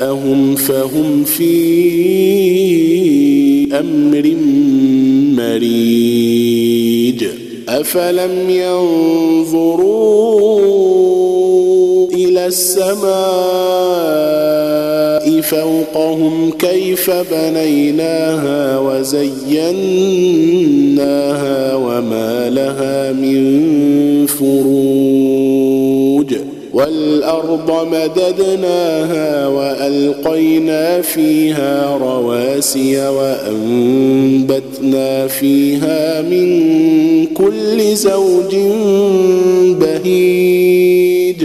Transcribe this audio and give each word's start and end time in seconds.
جاءهم 0.00 0.54
فهم 0.54 1.24
في 1.24 1.52
أمر 3.72 4.34
مريج. 5.36 7.24
أفلم 7.68 8.50
ينظروا 8.50 10.22
إلى 10.22 10.31
السماء 12.52 13.12
فوقهم 15.40 16.50
كيف 16.50 17.10
بنيناها 17.10 18.78
وزيناها 18.78 19.34
وما 21.74 22.50
لها 22.50 23.12
من 23.12 24.26
فروج 24.26 25.72
والأرض 26.72 27.88
مددناها 27.92 29.46
وألقينا 29.46 31.00
فيها 31.00 31.96
رواسي 31.96 33.08
وأنبتنا 33.08 34.66
فيها 35.26 36.22
من 36.22 37.26
كل 37.26 37.96
زوج 37.96 38.56
بهيج 39.80 41.44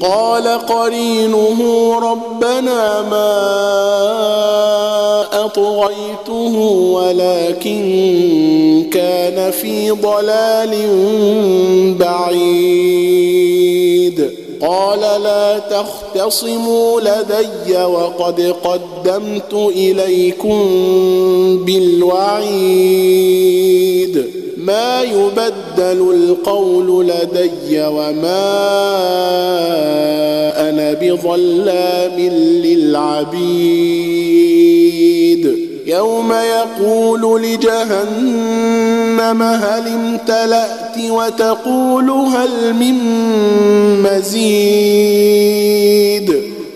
قال 0.00 0.48
قرينه 0.48 1.60
ربنا 1.98 3.02
ما 3.02 3.36
أطغيته 5.44 6.56
ولكن 6.92 7.80
كان 8.92 9.50
في 9.50 9.90
ضلال 9.90 10.74
بعيد. 11.98 13.40
قال 14.62 15.00
لا 15.00 15.58
تختصموا 15.58 17.00
لدي 17.00 17.84
وقد 17.84 18.54
قدمت 18.64 19.54
إليكم 19.54 20.68
بالوعيد. 21.64 23.29
يبدل 25.40 26.00
القول 26.14 27.08
لدي 27.08 27.86
وما 27.86 28.50
أنا 30.68 30.92
بظلام 30.92 32.20
للعبيد. 32.64 34.10
يوم 35.86 36.32
يقول 36.32 37.42
لجهنم 37.42 39.42
هل 39.42 39.88
امتلأت 39.88 40.98
وتقول 41.10 42.10
هل 42.10 42.74
من 42.74 42.94
مزيد. 44.02 45.30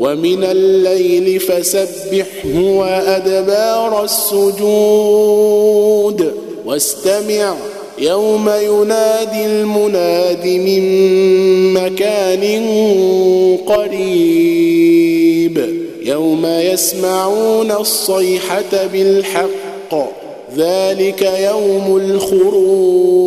ومن 0.00 0.44
الليل 0.44 1.40
فسبحه 1.40 2.54
وأدبار 2.54 4.04
السجود. 4.04 5.56
واستمع 6.66 7.54
يوم 7.98 8.48
ينادي 8.48 9.46
المناد 9.46 10.46
من 10.46 10.82
مكان 11.72 12.44
قريب. 13.66 15.06
يوم 16.02 16.46
يسمعون 16.46 17.70
الصيحة 17.72 18.86
بالحق 18.92 19.94
ذلك 20.56 21.22
يوم 21.22 21.96
الخروج. 21.96 23.26